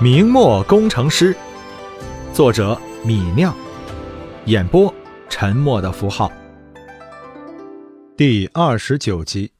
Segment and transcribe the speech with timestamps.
[0.00, 1.36] 明末工程师，
[2.32, 3.52] 作者米酿，
[4.44, 4.94] 演播
[5.28, 6.30] 沉默的符号。
[8.16, 9.50] 第二十九集。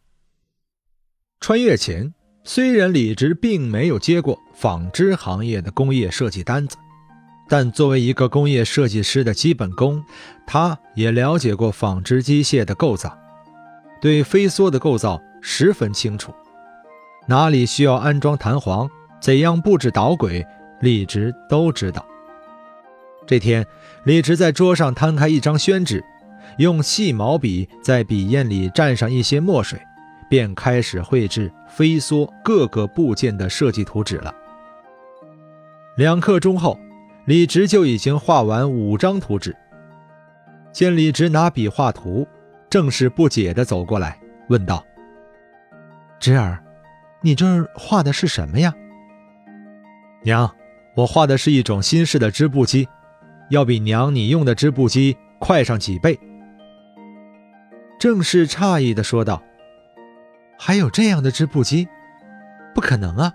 [1.40, 2.14] 穿越前，
[2.45, 6.77] 虽然李直并没有接过纺织行业的工业设计单子，
[7.48, 10.00] 但作为一个工业设计师的基本功，
[10.46, 13.18] 他也了解过纺织机械的构造，
[14.00, 16.32] 对飞梭的构造十分清楚，
[17.27, 18.89] 哪里需要安装弹簧。
[19.21, 20.47] 怎样布置导轨，
[20.80, 22.05] 李直都知道。
[23.27, 23.66] 这天，
[24.05, 26.02] 李直在桌上摊开一张宣纸，
[26.56, 29.78] 用细毛笔在笔砚里蘸上一些墨水，
[30.30, 34.34] 便开始绘制飞梭各个部件的设计图纸了。
[35.97, 36.78] 两刻钟后，
[37.27, 39.55] 李直就已经画完五张图纸。
[40.73, 42.27] 见李直拿笔画图，
[42.70, 44.83] 正是不解地走过来，问道
[46.20, 46.62] ：“侄儿，
[47.20, 48.73] 你这儿画的是什么呀？”
[50.22, 50.50] 娘，
[50.95, 52.88] 我画的是一种新式的织布机，
[53.50, 56.19] 要比娘你用的织布机快上几倍。
[57.98, 59.42] 郑氏诧异地说道
[60.58, 61.88] ：“还有这样的织布机？
[62.75, 63.33] 不可能啊！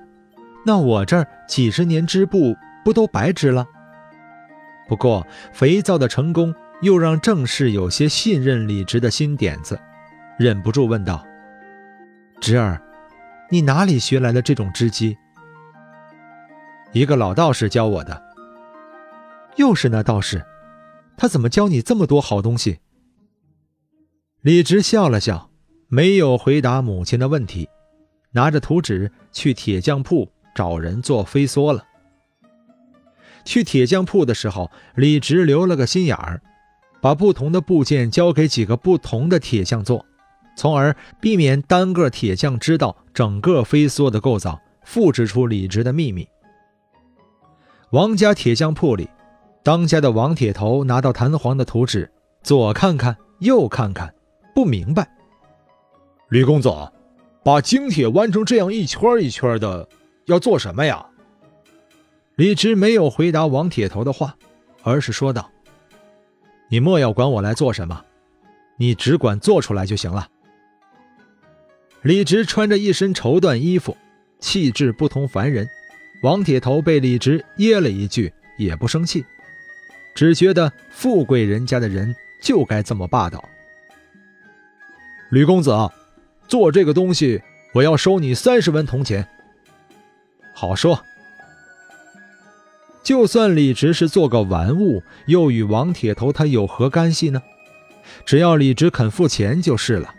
[0.65, 3.65] 那我这儿几十年织布不都白织了？”
[4.87, 9.79] 不过肥皂的成功又让郑氏有些信任李直的新点子，
[10.37, 11.25] 忍不住问道
[12.39, 12.81] ：“侄儿，
[13.49, 15.17] 你哪里学来的这种织机？”
[16.93, 18.21] 一个老道士教我的，
[19.55, 20.45] 又是那道士，
[21.17, 22.77] 他怎么教你这么多好东西？
[24.41, 25.49] 李直笑了笑，
[25.87, 27.67] 没有回答母亲的问题，
[28.33, 31.83] 拿着图纸去铁匠铺找人做飞梭了。
[33.43, 36.39] 去铁匠铺的时候，李直留了个心眼儿，
[37.01, 40.05] 把不同的部件交给几个不同的铁匠做，
[40.55, 46.27] 从而避免单个铁匠知道整个飞梭的构造，复制出李直的秘密。
[47.93, 49.07] 王家铁匠铺里，
[49.61, 54.11] 当家的王铁头拿到弹簧的图纸，左看看，右看看，
[54.55, 55.07] 不明白。
[56.29, 56.71] 李公子，
[57.43, 59.87] 把精铁弯成这样一圈一圈的，
[60.25, 61.05] 要做什么呀？
[62.33, 64.35] 李直没有回答王铁头的话，
[64.81, 65.51] 而是说道
[66.69, 68.03] ：“你莫要管我来做什么，
[68.75, 70.27] 你只管做出来就行了。”
[72.01, 73.95] 李直穿着一身绸缎衣服，
[74.39, 75.69] 气质不同凡人。
[76.23, 79.25] 王铁头被李直噎了一句，也不生气，
[80.15, 83.43] 只觉得富贵人家的人就该这么霸道。
[85.31, 85.71] 吕公子，
[86.47, 87.41] 做这个东西，
[87.73, 89.27] 我要收你三十文铜钱。
[90.53, 90.97] 好说。
[93.03, 97.43] 就算李直是做个玩物，又与王铁头他有何干系呢？
[98.25, 100.15] 只要李直肯付钱就是了。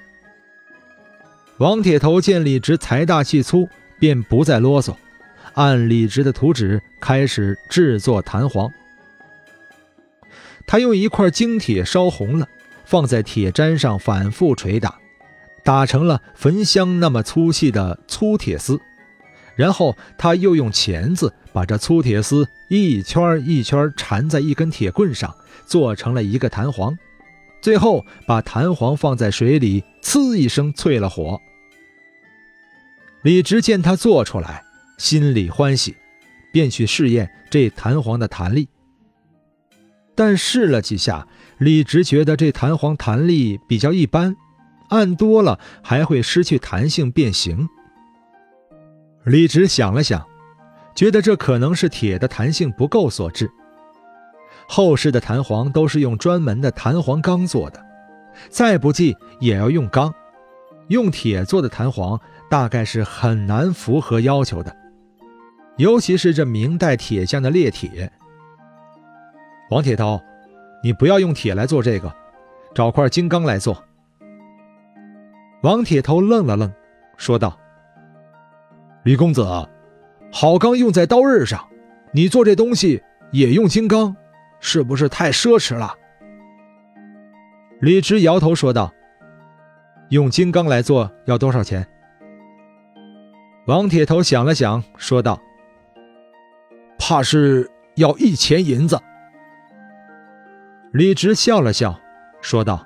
[1.57, 3.67] 王铁头见李直财大气粗，
[3.99, 4.95] 便不再啰嗦。
[5.55, 8.71] 按李直的图纸开始制作弹簧。
[10.67, 12.49] 他用一块精铁烧红了，
[12.85, 14.99] 放在铁砧上反复捶打，
[15.63, 18.81] 打成了焚香那么粗细的粗铁丝。
[19.57, 25.33] 然后他又用钳子把这粗铁丝一圈一圈缠在一根铁棍上，
[25.67, 26.99] 做成了一个弹簧。
[27.61, 31.41] 最后把弹簧放在水里，呲一声淬了火。
[33.23, 34.65] 李直见他做出来。
[34.97, 35.97] 心里欢喜，
[36.53, 38.69] 便去试验这弹簧的弹力。
[40.15, 41.27] 但试了几下，
[41.59, 44.37] 李直觉得这弹簧弹力比较一般，
[44.91, 47.69] 按多了还会失去弹性变形。
[49.25, 50.25] 李直想了想，
[50.95, 53.51] 觉得这可能是铁的弹性不够所致。
[54.69, 57.85] 后世的弹簧都是用专门的弹簧钢做的，
[58.49, 60.15] 再不济也要用钢，
[60.89, 64.84] 用铁做的弹簧大概是很难符合要求的。
[65.77, 68.13] 尤其是这明代铁匠的裂铁，
[69.71, 70.23] 王铁头，
[70.85, 72.15] 你不要用铁来做这个，
[72.73, 73.83] 找块金刚来做。
[75.63, 76.73] 王铁头愣了愣，
[77.17, 77.59] 说道
[79.03, 79.45] ：“李公子，
[80.31, 81.67] 好钢用在刀刃上，
[82.13, 83.03] 你做这东西
[83.33, 84.15] 也用金刚，
[84.61, 85.93] 是不是太奢侈了？”
[87.81, 88.93] 李直摇头说道
[90.11, 91.85] ：“用金刚来做要多少钱？”
[93.67, 95.41] 王铁头想了想，说道。
[97.07, 98.99] 怕是要一钱银子。
[100.91, 102.01] 李直笑了笑，
[102.41, 102.83] 说道：“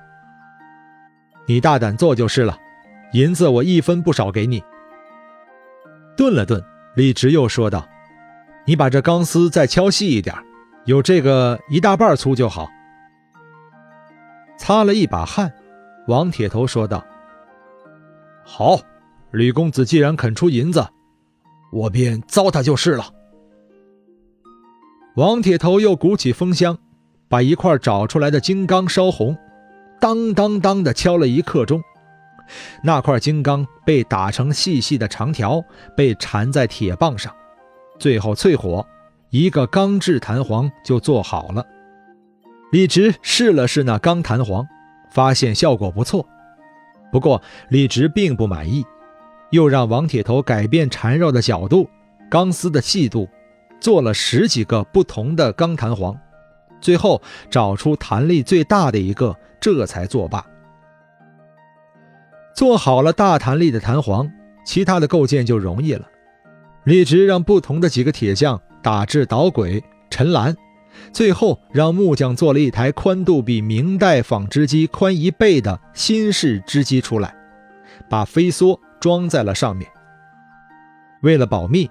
[1.47, 2.59] 你大胆做就是了，
[3.12, 4.61] 银子我一分不少给你。”
[6.19, 6.61] 顿了顿，
[6.97, 7.88] 李直又说道
[8.67, 10.35] ：“你把这钢丝再敲细一点，
[10.87, 12.69] 有这个一大半粗就好。”
[14.59, 15.53] 擦了一把汗，
[16.09, 17.06] 王铁头说道
[18.43, 18.81] ：“好，
[19.31, 20.85] 吕公子既然肯出银子，
[21.71, 23.05] 我便糟蹋就是了。”
[25.15, 26.79] 王铁头又鼓起风箱，
[27.29, 29.37] 把一块找出来的金刚烧红，
[30.01, 31.83] 当当当的敲了一刻钟。
[32.83, 35.63] 那块金刚被打成细细的长条，
[35.97, 37.35] 被缠在铁棒上，
[37.99, 38.87] 最后淬火，
[39.31, 41.67] 一个钢制弹簧就做好了。
[42.71, 44.67] 李直试了试那钢弹簧，
[45.11, 46.27] 发现效果不错。
[47.11, 48.85] 不过李直并不满意，
[49.51, 51.91] 又让王铁头改变缠绕的角度、
[52.31, 53.29] 钢丝的细度，
[53.81, 56.19] 做了十几个不同的钢弹簧，
[56.81, 57.21] 最后
[57.51, 60.45] 找出弹力最大的一个，这才作罢。
[62.55, 64.29] 做好了大弹力的弹簧，
[64.65, 66.07] 其他的构件就容易了。
[66.85, 70.57] 李直让不同的几个铁匠打制导轨、沉栏，
[71.13, 77.35] 最后让木匠做了一台宽度比明代纺织机宽一倍的新式织机出来，
[78.09, 79.89] 把飞梭装在了上面。
[81.23, 81.89] 为了保密，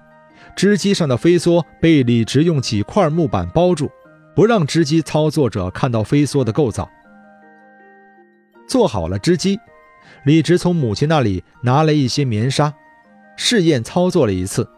[0.58, 3.88] 织机上的飞梭被李直用几块木板包住，
[4.34, 6.90] 不让织机操作者看到飞梭的构造。
[8.66, 9.56] 做好了织机。
[10.24, 12.74] 李直从母亲那里拿了一些棉纱，
[13.36, 14.68] 试验操作了一次。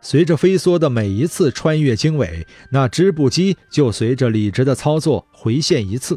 [0.00, 6.16] 随着飞梭的每一次穿越经纬，那织布机就随着李直的操作回线一次，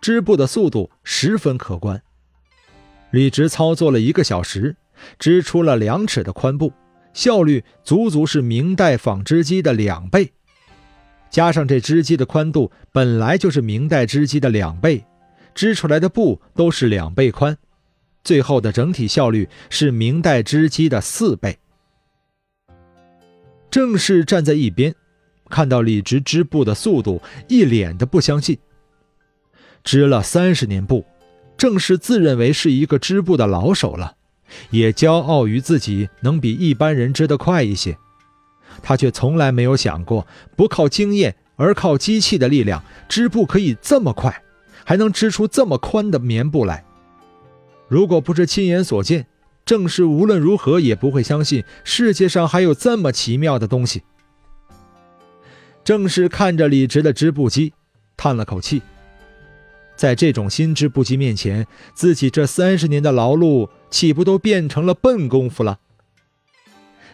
[0.00, 2.02] 织布的速度十分可观。
[3.12, 4.74] 李直操作了一个小时，
[5.16, 6.72] 织出了两尺的宽布，
[7.14, 10.30] 效率足足是明代纺织机的两倍。
[11.30, 15.02] 加上这织机的宽度本来就是明代织机的两倍。
[15.54, 17.56] 织出来的布都是两倍宽，
[18.24, 21.56] 最后的整体效率是明代织机的四倍。
[23.70, 24.92] 郑氏站在一边，
[25.48, 28.58] 看到李直织布的速度，一脸的不相信。
[29.84, 31.04] 织了三十年布，
[31.56, 34.16] 郑氏自认为是一个织布的老手了，
[34.70, 37.96] 也骄傲于自己能比一般人织得快一些。
[38.82, 40.26] 他却从来没有想过，
[40.56, 44.40] 不靠经验而靠机器的力量织布可以这么快。
[44.86, 46.84] 还能织出这么宽的棉布来，
[47.88, 49.26] 如果不是亲眼所见，
[49.64, 54.02] 郑氏无论如何也不会相信世界上还有这么奇妙的东西。
[55.82, 57.72] 郑氏看着李直的织布机，
[58.14, 58.82] 叹了口气，
[59.96, 65.78] 在这种新织布机面前，自己这三十年的劳碌岂不都变成了笨功夫了？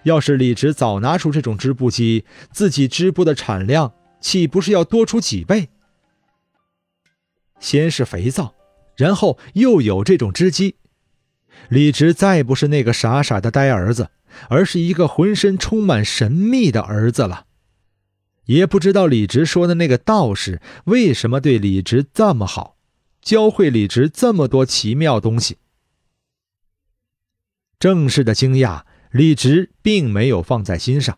[0.04, 5.68] 要是李直早拿出这种织布机，自己织布的产量岂不是要多出几倍？
[7.58, 8.54] 先是肥皂，
[8.96, 10.76] 然后又有这种织机。
[11.68, 14.08] 李直再不是那个傻傻的呆儿子，
[14.48, 17.44] 而是一个浑身充满神秘的儿子了。
[18.50, 22.76] 也不知道李直说的那个道士为什么对李直这么好，
[23.22, 25.58] 教会李直这么多奇妙东西。
[27.78, 28.82] 正式的惊讶，
[29.12, 31.16] 李直并没有放在心上。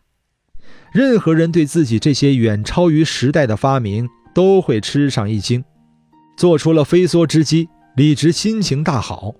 [0.93, 5.65] 任何人对自己这些远超于时代的发明，都会吃上一惊。
[6.37, 9.33] 做出了飞梭织机，李直心情大好。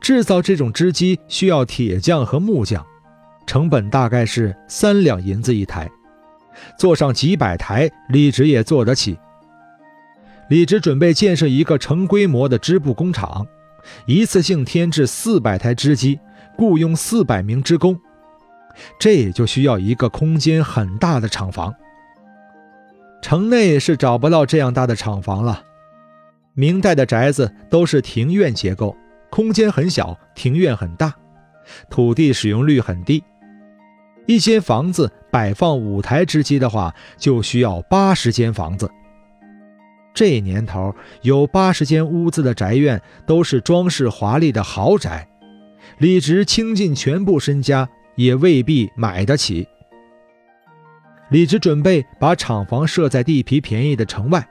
[0.00, 2.86] 制造这种织机需要铁匠和木匠，
[3.46, 5.90] 成本大概是三两银子一台，
[6.76, 9.18] 做上几百台，李直也做得起。
[10.48, 13.46] 李直准备建设一个成规模的织布工厂，
[14.06, 16.20] 一次性添置四百台织机，
[16.56, 17.98] 雇佣四百名织工，
[18.98, 21.74] 这也就需要一个空间很大的厂房。
[23.22, 25.62] 城内是找不到这样大的厂房了。
[26.54, 28.94] 明代的宅子都是庭院结构，
[29.30, 31.14] 空间很小，庭院很大，
[31.88, 33.24] 土地使用率很低。
[34.26, 38.90] 一间房子摆放五台织机的话，就需要八十间房子。
[40.14, 45.26] 这年头，有八十间屋子的宅院都是装饰华丽的豪宅，
[45.98, 49.66] 李直倾尽全部身家也未必买得起。
[51.30, 54.46] 李直准备把厂房设在地皮便宜的城外。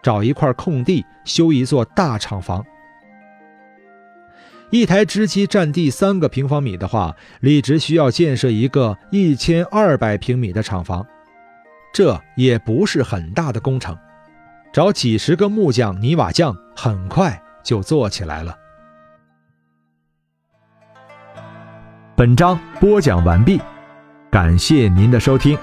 [0.00, 2.64] 找一块空地修一座大厂房。
[4.70, 11.06] 一台织机占地三个平方米的话，李直需要建设一个一千二百平米的厂房，
[11.92, 13.96] 这也不是很大的工程，
[14.72, 18.54] 找几十个木匠、泥瓦匠，很快就做起来了。
[22.14, 23.60] 本章播讲完毕，
[24.30, 25.58] 感谢您的收听。